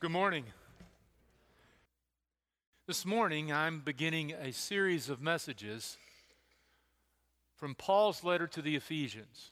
[0.00, 0.44] Good morning.
[2.86, 5.96] This morning, I'm beginning a series of messages
[7.56, 9.50] from Paul's letter to the Ephesians.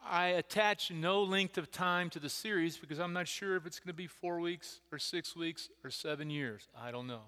[0.00, 3.80] I attach no length of time to the series because I'm not sure if it's
[3.80, 6.68] going to be four weeks or six weeks or seven years.
[6.80, 7.22] I don't know.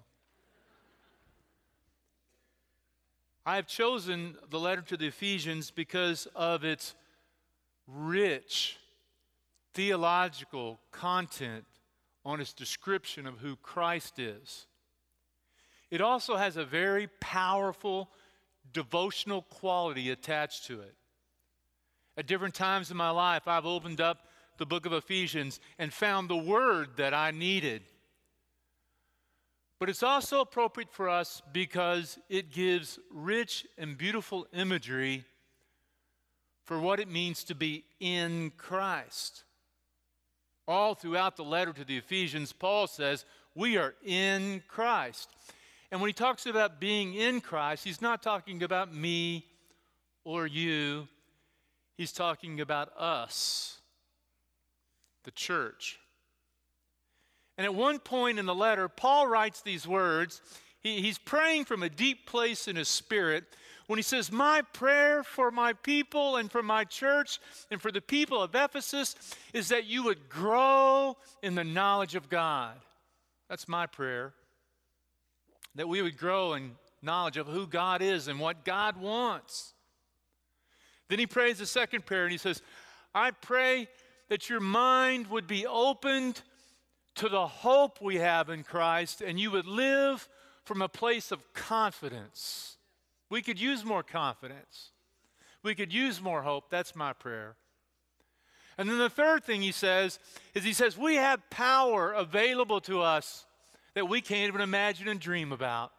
[3.45, 6.95] I have chosen the letter to the Ephesians because of its
[7.87, 8.77] rich
[9.77, 11.63] theological content
[12.25, 14.65] on its description of who Christ is.
[15.91, 18.09] It also has a very powerful
[18.73, 20.95] devotional quality attached to it.
[22.17, 24.25] At different times in my life, I've opened up
[24.57, 27.83] the book of Ephesians and found the word that I needed.
[29.77, 35.23] But it's also appropriate for us because it gives rich and beautiful imagery
[36.63, 39.43] for what it means to be in Christ.
[40.67, 45.29] All throughout the letter to the Ephesians, Paul says, We are in Christ.
[45.91, 49.45] And when he talks about being in Christ, he's not talking about me
[50.25, 51.07] or you,
[51.95, 53.79] he's talking about us,
[55.23, 55.99] the church.
[57.57, 60.41] And at one point in the letter, Paul writes these words.
[60.87, 63.43] He, he's praying from a deep place in his spirit
[63.87, 68.01] when he says, My prayer for my people and for my church and for the
[68.01, 69.15] people of Ephesus
[69.53, 72.75] is that you would grow in the knowledge of God.
[73.49, 74.33] That's my prayer.
[75.75, 79.73] That we would grow in knowledge of who God is and what God wants.
[81.09, 82.61] Then he prays the second prayer and he says,
[83.13, 83.89] I pray
[84.29, 86.41] that your mind would be opened
[87.15, 90.27] to the hope we have in Christ and you would live
[90.67, 92.77] from a place of confidence
[93.29, 94.91] we could use more confidence.
[95.63, 96.69] We could use more hope.
[96.69, 97.55] That's my prayer.
[98.77, 100.19] And then the third thing he says
[100.53, 103.45] is he says, We have power available to us
[103.95, 105.91] that we can't even imagine and dream about.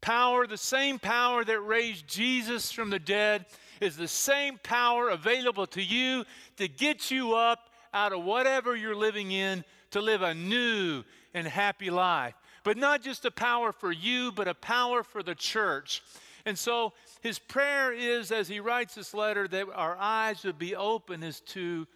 [0.00, 3.44] Power, the same power that raised Jesus from the dead,
[3.80, 6.24] is the same power available to you
[6.58, 11.02] to get you up out of whatever you're living in to live a new
[11.34, 12.34] and happy life
[12.66, 16.02] but not just a power for you, but a power for the church.
[16.44, 20.74] And so his prayer is, as he writes this letter, that our eyes would be
[20.74, 21.86] open as to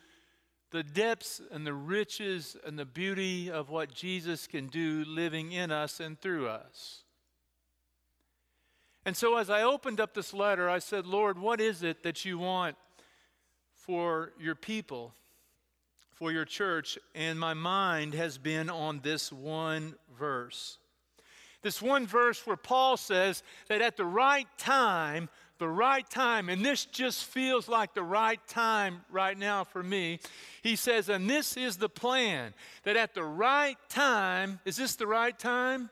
[0.70, 5.72] the depths and the riches and the beauty of what Jesus can do living in
[5.72, 7.02] us and through us.
[9.04, 12.24] And so, as I opened up this letter, I said, Lord, what is it that
[12.24, 12.76] you want
[13.74, 15.14] for your people,
[16.20, 16.98] for your church?
[17.14, 20.76] And my mind has been on this one verse.
[21.62, 26.64] This one verse where Paul says that at the right time, the right time, and
[26.64, 30.20] this just feels like the right time right now for me.
[30.62, 32.54] He says, and this is the plan
[32.84, 35.90] that at the right time, is this the right time?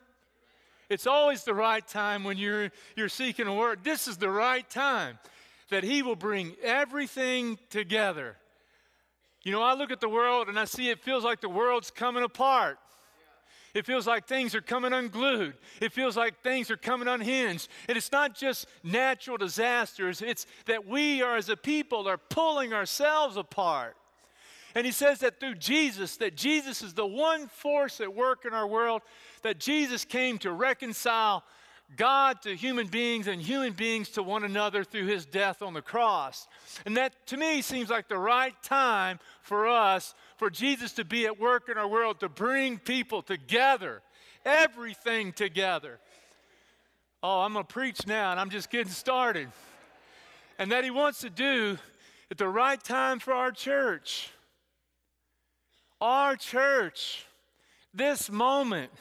[0.91, 3.81] It's always the right time when you're, you're seeking a word.
[3.83, 5.19] This is the right time
[5.71, 8.37] that He will bring everything together.
[9.43, 11.91] You know, I look at the world and I see it feels like the world's
[11.91, 12.79] coming apart.
[13.75, 15.55] It feels like things are coming unglued.
[15.81, 17.69] It feels like things are coming unhinged.
[17.89, 22.73] And it's not just natural disasters, it's that we are, as a people, are pulling
[22.73, 23.95] ourselves apart.
[24.75, 28.53] And he says that through Jesus, that Jesus is the one force at work in
[28.53, 29.03] our world,
[29.43, 31.45] that Jesus came to reconcile
[31.97, 35.81] God to human beings and human beings to one another through his death on the
[35.83, 36.47] cross.
[36.85, 41.27] And that to me seems like the right time for us, for Jesus to be
[41.27, 44.03] at work in our world, to bring people together,
[44.45, 45.99] everything together.
[47.23, 49.49] Oh, I'm going to preach now, and I'm just getting started.
[50.59, 51.79] And that he wants to do
[52.31, 54.31] at the right time for our church.
[56.01, 57.27] Our church,
[57.95, 58.93] this moment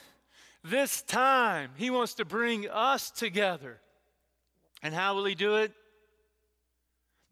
[0.69, 3.79] this time, He wants to bring us together.
[4.81, 5.71] And how will He do it?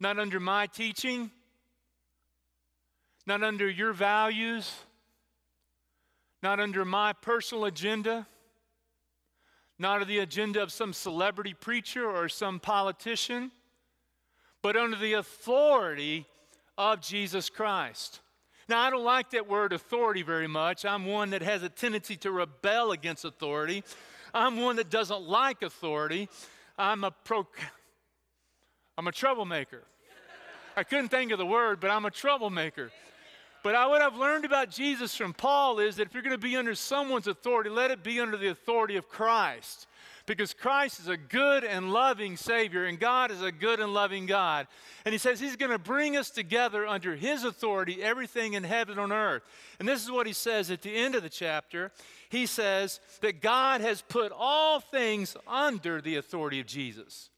[0.00, 1.30] Not under my teaching,
[3.26, 4.72] not under your values,
[6.42, 8.26] not under my personal agenda,
[9.78, 13.50] not the agenda of some celebrity preacher or some politician,
[14.62, 16.26] but under the authority
[16.78, 18.20] of Jesus Christ.
[18.68, 20.84] Now, I don't like that word authority very much.
[20.84, 23.84] I'm one that has a tendency to rebel against authority.
[24.34, 26.28] I'm one that doesn't like authority.
[26.76, 27.46] I'm a pro
[28.98, 29.84] I'm a troublemaker.
[30.76, 32.90] I couldn't think of the word, but I'm a troublemaker.
[33.62, 36.38] But I, what I've learned about Jesus from Paul is that if you're going to
[36.38, 39.86] be under someone's authority, let it be under the authority of Christ.
[40.26, 44.26] Because Christ is a good and loving Savior, and God is a good and loving
[44.26, 44.66] God.
[45.04, 48.98] And He says He's going to bring us together under His authority, everything in heaven
[48.98, 49.42] and on earth.
[49.78, 51.92] And this is what He says at the end of the chapter.
[52.28, 57.30] He says that God has put all things under the authority of Jesus.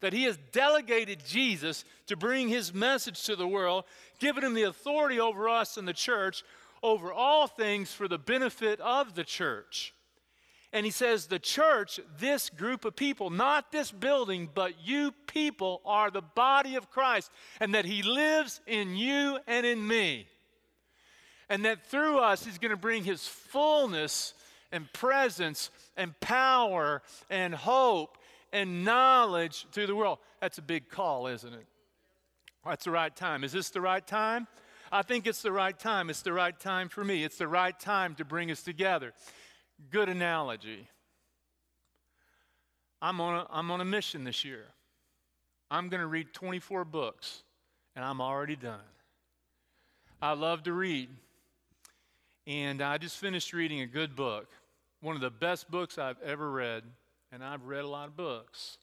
[0.00, 3.84] That he has delegated Jesus to bring his message to the world,
[4.18, 6.42] given him the authority over us and the church,
[6.82, 9.93] over all things for the benefit of the church.
[10.74, 15.80] And he says, The church, this group of people, not this building, but you people
[15.86, 17.30] are the body of Christ,
[17.60, 20.26] and that he lives in you and in me.
[21.48, 24.34] And that through us, he's going to bring his fullness
[24.72, 28.18] and presence and power and hope
[28.52, 30.18] and knowledge to the world.
[30.40, 31.66] That's a big call, isn't it?
[32.66, 33.44] That's the right time.
[33.44, 34.48] Is this the right time?
[34.90, 36.10] I think it's the right time.
[36.10, 37.24] It's the right time for me.
[37.24, 39.12] It's the right time to bring us together.
[39.90, 40.88] Good analogy.
[43.02, 44.64] I'm on a, I'm on a mission this year.
[45.70, 47.42] I'm going to read 24 books,
[47.94, 48.80] and I'm already done.
[50.22, 51.08] I love to read.
[52.46, 54.48] And I just finished reading a good book,
[55.00, 56.82] one of the best books I've ever read,
[57.32, 58.78] and I've read a lot of books.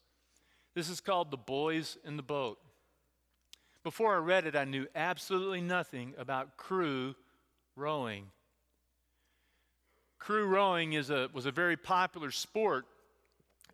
[0.73, 2.59] This is called The Boys in the Boat.
[3.83, 7.15] Before I read it, I knew absolutely nothing about crew
[7.75, 8.25] rowing.
[10.21, 12.85] Crew rowing is a, was a very popular sport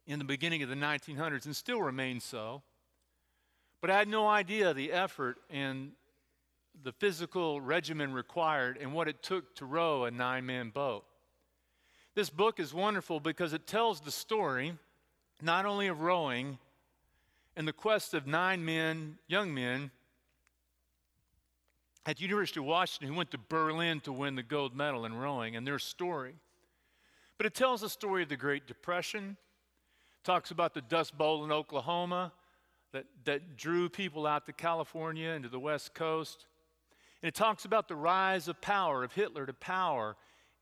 [0.08, 2.62] in the beginning of the 1900s and still remains so.
[3.82, 5.92] But I had no idea the effort and
[6.82, 11.04] the physical regimen required and what it took to row a nine man boat.
[12.16, 14.74] This book is wonderful because it tells the story
[15.42, 16.60] not only of rowing
[17.58, 19.92] and the quest of nine men, young men,
[22.08, 25.14] at the University of Washington who went to Berlin to win the gold medal in
[25.14, 26.36] rowing and their story.
[27.38, 29.36] But it tells the story of the Great Depression,
[30.24, 32.32] talks about the Dust Bowl in Oklahoma
[32.94, 36.46] that, that drew people out to California and to the West Coast.
[37.22, 40.16] And it talks about the rise of power, of Hitler to power,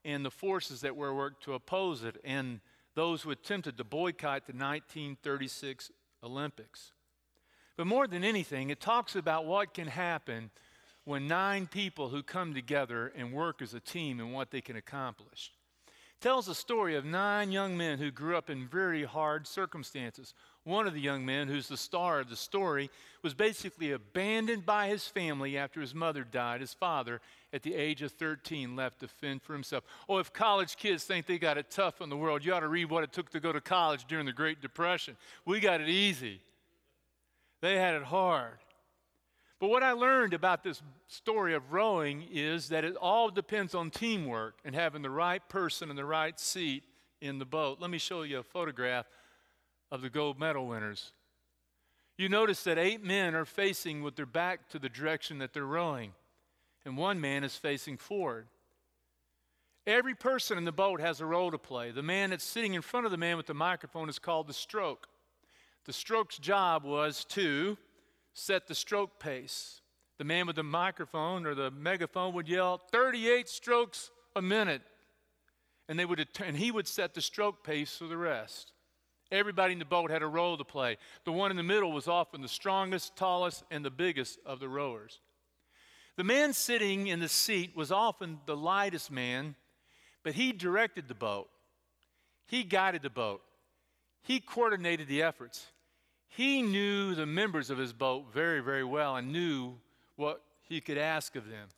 [0.04, 2.60] and the forces that were worked to oppose it, and
[2.96, 5.92] those who attempted to boycott the 1936
[6.24, 6.92] Olympics.
[7.78, 10.50] But more than anything, it talks about what can happen
[11.06, 14.76] when nine people who come together and work as a team and what they can
[14.76, 15.52] accomplish.
[16.22, 20.34] Tells a story of nine young men who grew up in very hard circumstances.
[20.64, 22.90] One of the young men, who's the star of the story,
[23.22, 26.62] was basically abandoned by his family after his mother died.
[26.62, 27.22] His father,
[27.54, 29.84] at the age of 13, left to fend for himself.
[30.10, 32.70] Oh, if college kids think they got it tough in the world, you ought to
[32.70, 35.18] read what it took to go to college during the Great Depression.
[35.46, 36.42] We got it easy,
[37.62, 38.58] they had it hard.
[39.60, 43.90] But what I learned about this story of rowing is that it all depends on
[43.90, 46.84] teamwork and having the right person in the right seat
[47.22, 47.80] in the boat.
[47.80, 49.06] Let me show you a photograph
[49.92, 51.14] of the gold medal winners.
[52.18, 55.66] You notice that eight men are facing with their back to the direction that they're
[55.66, 56.14] rowing,
[56.86, 58.48] and one man is facing forward.
[59.88, 61.92] Every person in the boat has a role to play.
[61.92, 64.54] The man that's sitting in front of the man with the microphone is called the
[64.54, 65.08] stroke.
[65.86, 67.78] The stroke's job was to
[68.36, 69.82] set the stroke pace.
[70.20, 74.82] The man with the microphone or the megaphone would yell 38 strokes a minute.
[75.88, 78.74] And, they would, and he would set the stroke pace for the rest.
[79.32, 80.98] Everybody in the boat had a role to play.
[81.24, 84.70] The one in the middle was often the strongest, tallest, and the biggest of the
[84.70, 85.20] rowers.
[86.18, 89.56] The man sitting in the seat was often the lightest man,
[90.24, 91.50] but he directed the boat.
[92.48, 93.42] He guided the boat.
[94.24, 95.66] He coordinated the efforts.
[96.36, 99.76] He knew the members of his boat very, very well and knew
[100.18, 101.70] what he could ask of them.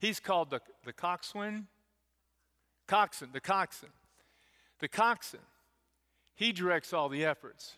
[0.00, 1.68] He's called the, the coxswain.
[2.88, 3.92] Coxswain, the coxswain.
[4.80, 5.42] The coxswain.
[6.34, 7.76] He directs all the efforts.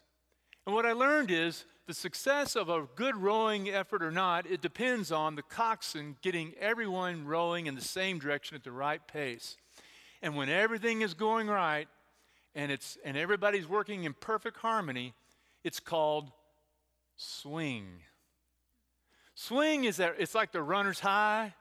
[0.64, 4.62] And what I learned is the success of a good rowing effort or not, it
[4.62, 9.58] depends on the coxswain getting everyone rowing in the same direction at the right pace.
[10.22, 11.88] And when everything is going right
[12.54, 15.12] and, it's, and everybody's working in perfect harmony,
[15.64, 16.30] it's called
[17.16, 17.86] swing.
[19.34, 21.54] Swing is that it's like the runner's high.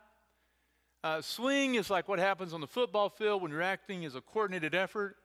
[1.03, 4.21] Uh, swing is like what happens on the football field when you're acting as a
[4.21, 5.15] coordinated effort.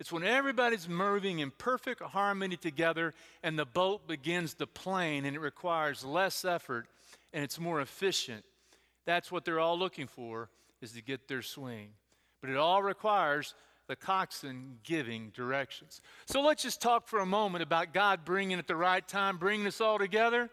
[0.00, 3.14] It's when everybody's moving in perfect harmony together
[3.44, 6.88] and the boat begins to plane and it requires less effort
[7.32, 8.44] and it's more efficient.
[9.04, 10.48] That's what they're all looking for
[10.80, 11.90] is to get their swing.
[12.40, 13.54] But it all requires
[13.88, 16.00] the coxswain giving directions.
[16.26, 19.66] So let's just talk for a moment about God bringing at the right time, bringing
[19.66, 20.50] us all together.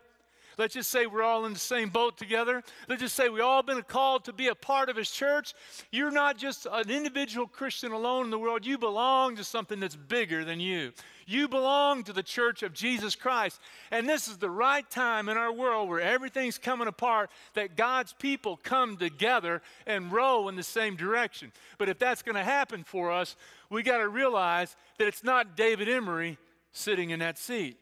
[0.60, 2.62] Let's just say we're all in the same boat together.
[2.90, 5.54] Let's just say we all been called to be a part of His church.
[5.90, 8.66] You're not just an individual Christian alone in the world.
[8.66, 10.92] You belong to something that's bigger than you.
[11.26, 13.62] You belong to the church of Jesus Christ.
[13.90, 18.12] And this is the right time in our world where everything's coming apart that God's
[18.12, 21.54] people come together and row in the same direction.
[21.78, 23.38] But if that's going to happen for us,
[23.70, 26.38] we got to realize that it's not David Emery
[26.74, 27.78] sitting in that seat.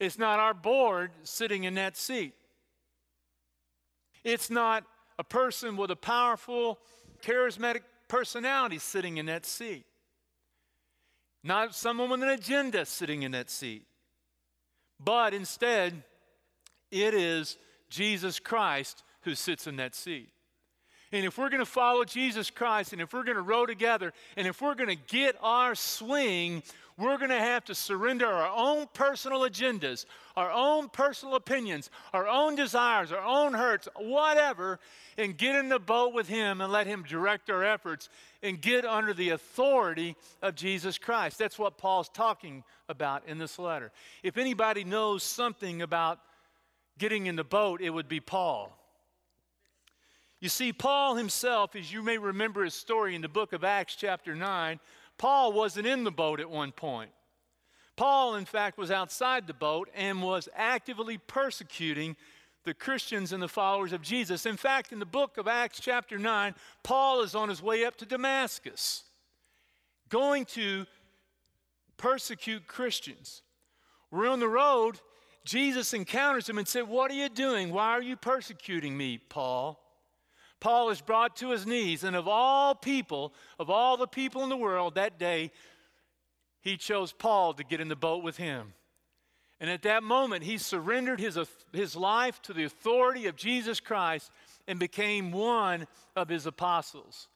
[0.00, 2.34] It's not our board sitting in that seat.
[4.24, 4.84] It's not
[5.18, 6.78] a person with a powerful,
[7.22, 9.84] charismatic personality sitting in that seat.
[11.42, 13.84] Not someone with an agenda sitting in that seat.
[15.00, 16.02] But instead,
[16.90, 17.56] it is
[17.88, 20.30] Jesus Christ who sits in that seat.
[21.10, 24.12] And if we're going to follow Jesus Christ, and if we're going to row together,
[24.36, 26.62] and if we're going to get our swing,
[26.98, 30.04] we're going to have to surrender our own personal agendas,
[30.36, 34.80] our own personal opinions, our own desires, our own hurts, whatever,
[35.16, 38.08] and get in the boat with Him and let Him direct our efforts
[38.42, 41.38] and get under the authority of Jesus Christ.
[41.38, 43.92] That's what Paul's talking about in this letter.
[44.24, 46.18] If anybody knows something about
[46.98, 48.74] getting in the boat, it would be Paul.
[50.40, 53.96] You see, Paul himself, as you may remember his story in the book of Acts,
[53.96, 54.78] chapter 9,
[55.18, 57.10] Paul wasn't in the boat at one point.
[57.96, 62.16] Paul, in fact, was outside the boat and was actively persecuting
[62.64, 64.46] the Christians and the followers of Jesus.
[64.46, 67.96] In fact, in the book of Acts, chapter 9, Paul is on his way up
[67.96, 69.02] to Damascus,
[70.08, 70.86] going to
[71.96, 73.42] persecute Christians.
[74.10, 75.00] We're on the road.
[75.44, 77.70] Jesus encounters him and said, What are you doing?
[77.70, 79.80] Why are you persecuting me, Paul?
[80.60, 84.48] Paul is brought to his knees, and of all people, of all the people in
[84.48, 85.52] the world that day,
[86.60, 88.74] he chose Paul to get in the boat with him.
[89.60, 91.38] And at that moment, he surrendered his,
[91.72, 94.30] his life to the authority of Jesus Christ
[94.66, 97.28] and became one of his apostles.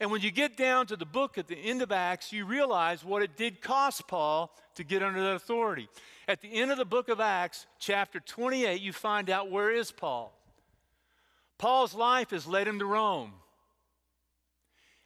[0.00, 3.04] And when you get down to the book at the end of Acts, you realize
[3.04, 5.88] what it did cost Paul to get under that authority.
[6.26, 9.92] At the end of the book of Acts, chapter 28, you find out where is
[9.92, 10.32] Paul.
[11.64, 13.32] Paul's life has led him to Rome.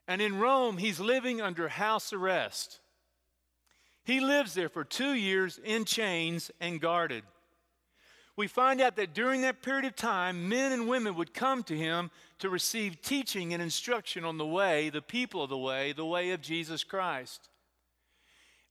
[0.09, 2.81] And in Rome, he's living under house arrest.
[4.03, 7.23] He lives there for two years in chains and guarded.
[8.37, 11.77] We find out that during that period of time, men and women would come to
[11.77, 12.11] him
[12.41, 16.33] to receive teaching and instruction on the way, the people of the way, the way
[16.33, 17.51] of Jesus Christ.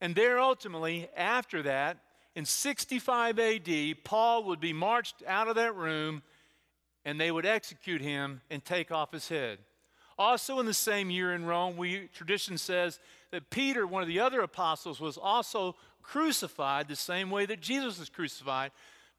[0.01, 1.99] And there ultimately, after that,
[2.35, 6.21] in 65 AD, Paul would be marched out of that room
[7.07, 9.59] and they would execute him and take off his head.
[10.19, 12.99] Also, in the same year in Rome, we, tradition says
[13.31, 17.97] that Peter, one of the other apostles, was also crucified the same way that Jesus
[17.97, 18.71] was crucified,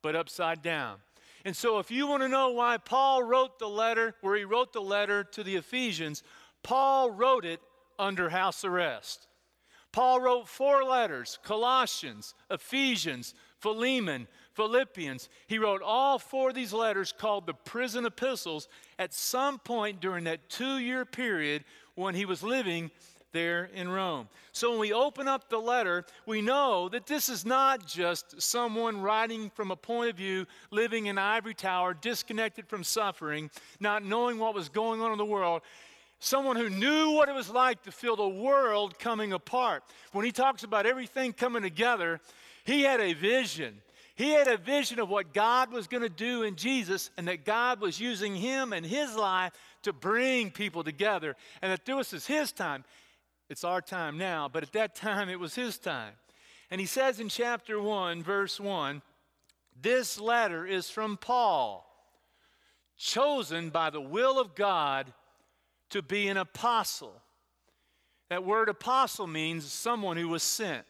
[0.02, 0.99] but upside down.
[1.47, 4.75] And so, if you want to know why Paul wrote the letter, where he wrote
[4.75, 6.23] the letter to the Ephesians,
[6.62, 7.61] Paul wrote it
[7.99, 9.28] under house arrest.
[9.92, 15.29] Paul wrote four letters Colossians, Ephesians, Philemon, Philippians.
[15.47, 20.25] He wrote all four of these letters called the prison epistles at some point during
[20.25, 22.91] that two year period when he was living
[23.33, 24.29] there in Rome.
[24.53, 29.00] So when we open up the letter, we know that this is not just someone
[29.00, 33.50] writing from a point of view, living in ivory tower, disconnected from suffering,
[33.81, 35.62] not knowing what was going on in the world.
[36.21, 39.85] Someone who knew what it was like to feel the world coming apart.
[40.12, 42.21] When he talks about everything coming together,
[42.69, 43.81] he had a vision.
[44.15, 47.47] He had a vision of what God was going to do in Jesus and that
[47.47, 52.27] God was using him and his life to bring people together and that this is
[52.27, 52.85] his time.
[53.49, 56.13] It's our time now, but at that time it was his time.
[56.71, 59.01] And he says in chapter 1, verse 1,
[59.81, 61.91] this letter is from Paul,
[62.99, 65.11] chosen by the will of God
[65.89, 67.15] to be an apostle.
[68.29, 70.85] That word apostle means someone who was sent.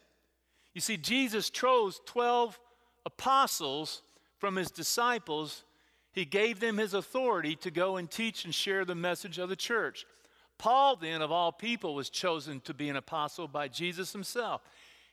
[0.75, 2.59] You see, Jesus chose 12
[3.07, 4.03] apostles
[4.39, 5.65] from his disciples,
[6.13, 9.57] he gave them his authority to go and teach and share the message of the
[9.57, 10.07] church.
[10.59, 14.63] Paul, then, of all people, was chosen to be an apostle by Jesus himself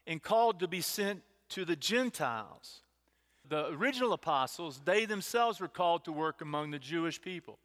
[0.07, 2.81] and called to be sent to the Gentiles.
[3.47, 7.59] The original apostles, they themselves were called to work among the Jewish people.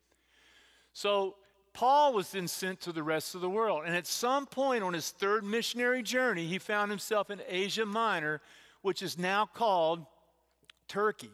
[0.92, 1.36] So
[1.72, 3.84] Paul was then sent to the rest of the world.
[3.86, 8.40] And at some point on his third missionary journey, he found himself in Asia Minor,
[8.82, 10.04] which is now called
[10.88, 11.30] Turkey.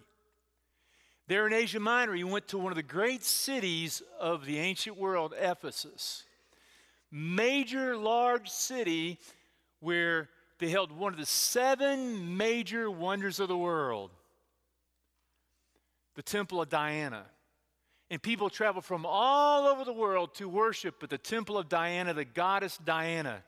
[1.28, 4.96] There in Asia Minor, he went to one of the great cities of the ancient
[4.96, 6.24] world, Ephesus.
[7.10, 9.18] Major, large city
[9.80, 10.28] where
[10.58, 14.10] they held one of the seven major wonders of the world
[16.16, 17.26] the temple of Diana.
[18.10, 22.14] And people traveled from all over the world to worship at the temple of Diana,
[22.14, 23.42] the goddess Diana.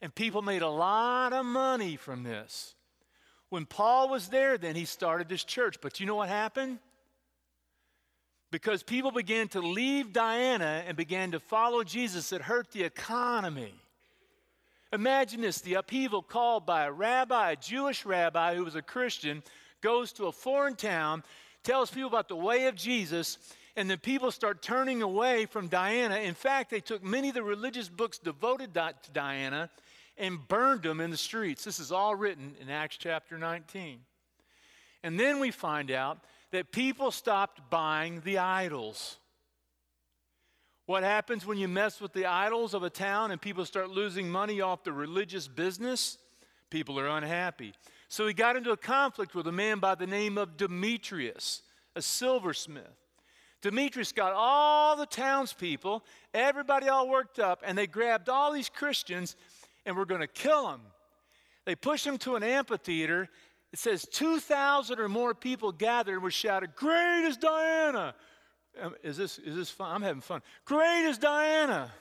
[0.00, 2.74] And people made a lot of money from this.
[3.50, 5.76] When Paul was there, then he started this church.
[5.80, 6.78] But you know what happened?
[8.50, 13.74] Because people began to leave Diana and began to follow Jesus, it hurt the economy.
[14.92, 19.42] Imagine this the upheaval called by a rabbi, a Jewish rabbi who was a Christian,
[19.82, 21.22] goes to a foreign town,
[21.62, 23.36] tells people about the way of Jesus,
[23.78, 26.16] and the people start turning away from Diana.
[26.16, 29.70] In fact, they took many of the religious books devoted to Diana
[30.16, 31.62] and burned them in the streets.
[31.62, 34.00] This is all written in Acts chapter 19.
[35.04, 36.18] And then we find out
[36.50, 39.18] that people stopped buying the idols.
[40.86, 44.28] What happens when you mess with the idols of a town and people start losing
[44.28, 46.18] money off the religious business?
[46.68, 47.74] People are unhappy.
[48.08, 51.62] So he got into a conflict with a man by the name of Demetrius,
[51.94, 53.07] a silversmith.
[53.60, 59.36] Demetrius got all the townspeople, everybody all worked up, and they grabbed all these Christians
[59.84, 60.80] and were going to kill them.
[61.64, 63.28] They pushed them to an amphitheater.
[63.72, 68.14] It says 2,000 or more people gathered and were shouted, Great is Diana!
[68.80, 69.94] Um, is this, is this fun?
[69.94, 70.40] I'm having fun.
[70.64, 71.92] Great is Diana!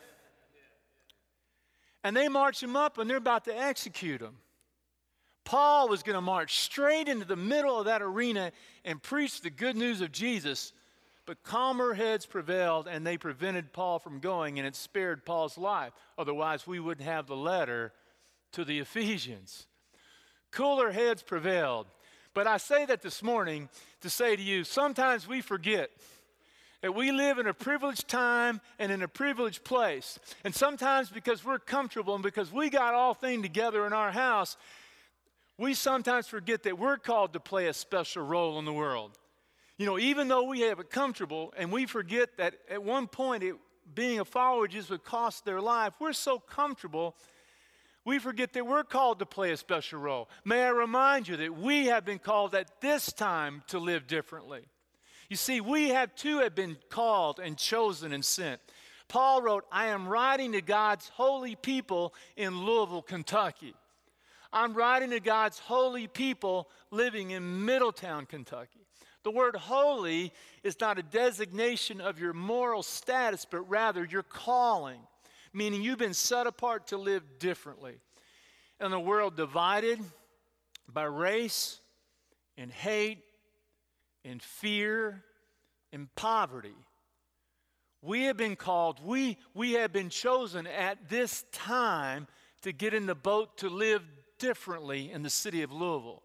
[2.04, 4.38] And they march him up and they're about to execute him.
[5.44, 8.52] Paul was going to march straight into the middle of that arena
[8.86, 10.74] and preach the good news of Jesus
[11.28, 15.92] but calmer heads prevailed, and they prevented Paul from going, and it spared Paul's life.
[16.18, 17.92] Otherwise, we wouldn't have the letter
[18.54, 19.68] to the Ephesians.
[20.52, 21.88] Cooler heads prevailed.
[22.34, 23.68] But I say that this morning
[24.02, 25.92] to say to you sometimes we forget
[26.82, 30.20] that we live in a privileged time and in a privileged place.
[30.46, 34.56] And sometimes because we're comfortable and because we got all things together in our house,
[35.58, 39.18] we sometimes forget that we're called to play a special role in the world.
[39.78, 43.44] You know, even though we have it comfortable and we forget that at one point
[43.44, 43.56] it,
[43.94, 47.16] being a follower Jesus would cost their life, we're so comfortable,
[48.04, 50.30] we forget that we're called to play a special role.
[50.44, 54.62] May I remind you that we have been called at this time to live differently.
[55.30, 58.62] You see, we have too have been called and chosen and sent.
[59.10, 63.76] Paul wrote, I am writing to God's holy people in Louisville, Kentucky.
[64.52, 68.87] I'm writing to God's holy people living in Middletown, Kentucky.
[69.28, 70.32] The word holy
[70.63, 75.02] is not a designation of your moral status, but rather your calling,
[75.52, 77.96] meaning you've been set apart to live differently.
[78.80, 80.00] In a world divided
[80.88, 81.82] by race
[82.58, 83.18] and hate
[84.24, 85.26] and fear
[85.92, 86.78] and poverty,
[88.02, 92.28] we have been called, we, we have been chosen at this time
[92.62, 94.04] to get in the boat to live
[94.40, 96.24] differently in the city of Louisville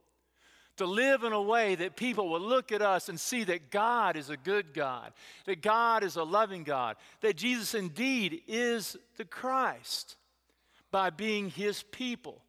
[0.77, 4.17] to live in a way that people will look at us and see that God
[4.17, 5.13] is a good God,
[5.45, 10.17] that God is a loving God, that Jesus indeed is the Christ
[10.91, 12.43] by being his people.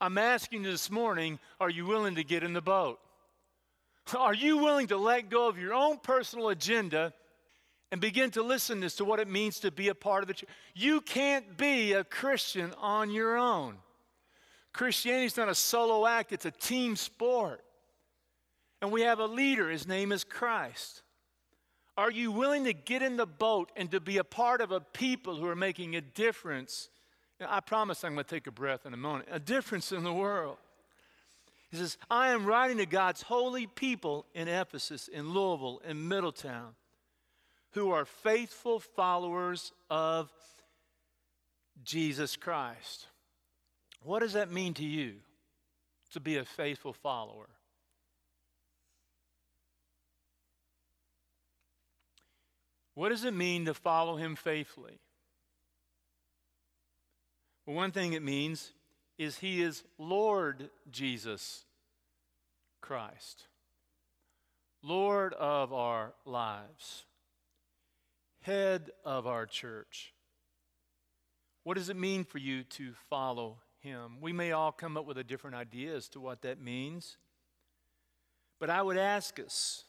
[0.00, 2.98] I'm asking you this morning are you willing to get in the boat?
[4.18, 7.12] Are you willing to let go of your own personal agenda
[7.92, 10.34] and begin to listen as to what it means to be a part of the
[10.34, 10.48] church?
[10.74, 13.76] You can't be a Christian on your own.
[14.72, 17.62] Christianity is not a solo act, it's a team sport.
[18.82, 21.02] And we have a leader, his name is Christ.
[21.96, 24.80] Are you willing to get in the boat and to be a part of a
[24.80, 26.88] people who are making a difference?
[27.46, 29.28] I promise I'm going to take a breath in a moment.
[29.30, 30.56] A difference in the world.
[31.70, 36.74] He says, I am writing to God's holy people in Ephesus, in Louisville, in Middletown,
[37.72, 40.30] who are faithful followers of
[41.84, 43.06] Jesus Christ.
[44.02, 45.16] What does that mean to you
[46.12, 47.48] to be a faithful follower?
[52.94, 54.98] What does it mean to follow him faithfully?
[57.64, 58.72] Well, one thing it means
[59.16, 61.64] is he is Lord Jesus
[62.80, 63.46] Christ,
[64.82, 67.04] Lord of our lives,
[68.42, 70.12] head of our church.
[71.64, 74.18] What does it mean for you to follow him.
[74.20, 77.16] We may all come up with a different idea as to what that means.
[78.58, 79.84] But I would ask us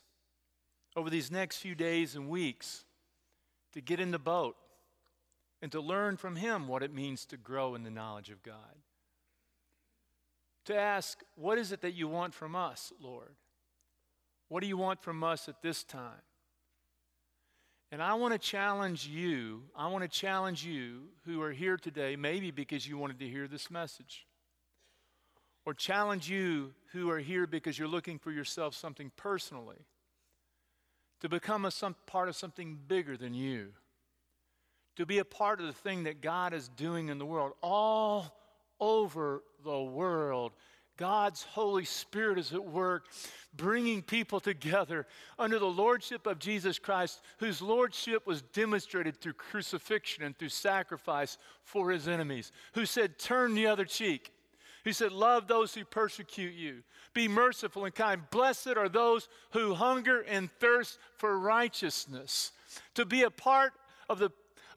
[0.95, 2.83] over these next few days and weeks
[3.73, 4.55] to get in the boat
[5.61, 8.55] and to learn from him what it means to grow in the knowledge of God.
[10.65, 13.35] To ask, what is it that you want from us, Lord?
[14.47, 16.21] What do you want from us at this time?
[17.91, 22.15] And I want to challenge you, I want to challenge you who are here today,
[22.15, 24.25] maybe because you wanted to hear this message.
[25.65, 29.85] Or challenge you who are here because you're looking for yourself something personally.
[31.21, 33.69] to become a some part of something bigger than you,
[34.95, 38.35] to be a part of the thing that God is doing in the world, all
[38.79, 40.51] over the world.
[40.97, 43.05] God's Holy Spirit is at work,
[43.55, 45.07] bringing people together
[45.39, 51.37] under the Lordship of Jesus Christ, whose Lordship was demonstrated through crucifixion and through sacrifice
[51.63, 54.31] for his enemies, who said, Turn the other cheek.
[54.83, 56.83] He said, Love those who persecute you.
[57.13, 58.21] Be merciful and kind.
[58.31, 62.51] Blessed are those who hunger and thirst for righteousness.
[62.95, 63.73] To be a part
[64.09, 64.31] of the,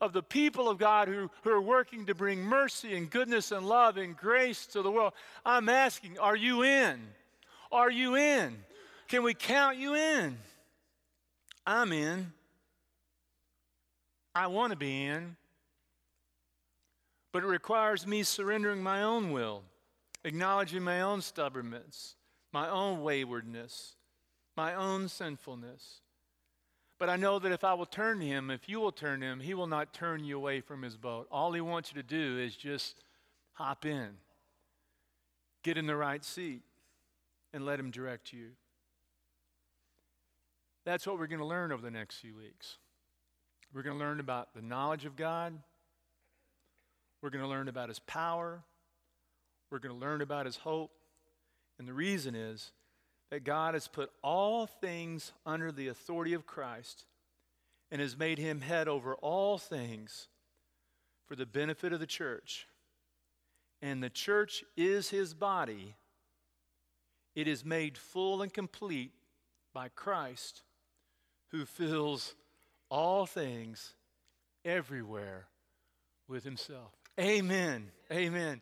[0.05, 3.67] of the people of God who, who are working to bring mercy and goodness and
[3.67, 5.15] love and grace to the world.
[5.45, 7.01] I'm asking, are you in?
[7.73, 8.57] Are you in?
[9.09, 10.37] Can we count you in?
[11.67, 12.33] I'm in.
[14.35, 15.37] I want to be in.
[17.33, 19.63] But it requires me surrendering my own will
[20.25, 22.17] acknowledging my own stubbornness,
[22.53, 23.97] my own waywardness,
[24.57, 26.01] my own sinfulness.
[27.05, 29.27] But I know that if I will turn to Him, if you will turn to
[29.27, 31.29] Him, He will not turn you away from His boat.
[31.31, 32.97] All He wants you to do is just
[33.53, 34.09] hop in,
[35.63, 36.63] get in the right seat,
[37.53, 38.53] and let Him direct you.
[40.87, 42.79] That's what we're going to learn over the next few weeks.
[43.75, 45.53] We're going to learn about the knowledge of God.
[47.21, 48.63] We're going to learn about His power.
[49.71, 50.93] We're going to learn about his hope.
[51.79, 52.73] And the reason is
[53.35, 57.05] that God has put all things under the authority of Christ
[57.91, 60.29] and has made him head over all things
[61.27, 62.69] for the benefit of the church.
[63.83, 65.97] And the church is his body.
[67.35, 69.11] It is made full and complete
[69.73, 70.63] by Christ,
[71.49, 72.37] who fills
[72.89, 73.95] all things
[74.65, 75.49] everywhere
[76.29, 76.93] with himself.
[77.19, 77.91] Amen.
[78.13, 78.61] Amen.